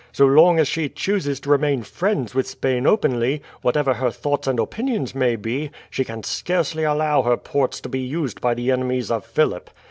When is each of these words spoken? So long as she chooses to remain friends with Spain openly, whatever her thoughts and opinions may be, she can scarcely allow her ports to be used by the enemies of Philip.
So 0.11 0.25
long 0.25 0.57
as 0.57 0.67
she 0.67 0.89
chooses 0.89 1.39
to 1.41 1.51
remain 1.51 1.83
friends 1.83 2.33
with 2.33 2.47
Spain 2.47 2.87
openly, 2.87 3.43
whatever 3.61 3.93
her 3.93 4.09
thoughts 4.09 4.47
and 4.47 4.59
opinions 4.59 5.13
may 5.13 5.35
be, 5.35 5.69
she 5.91 6.03
can 6.03 6.23
scarcely 6.23 6.81
allow 6.83 7.21
her 7.21 7.37
ports 7.37 7.79
to 7.81 7.89
be 7.89 7.99
used 7.99 8.41
by 8.41 8.55
the 8.55 8.71
enemies 8.71 9.11
of 9.11 9.23
Philip. 9.23 9.69